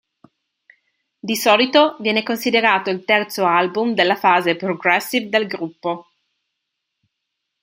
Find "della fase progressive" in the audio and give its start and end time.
3.93-5.29